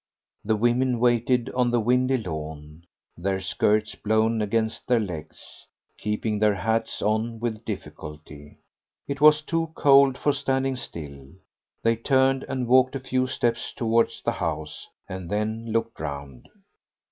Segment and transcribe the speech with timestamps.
[0.43, 5.67] The women waited on the windy lawn, their skirts blown against their legs,
[5.99, 8.57] keeping their hats on with difficulty.
[9.07, 11.27] It was too cold for standing still.
[11.83, 16.49] They turned and walked a few steps towards the house, and then looked round.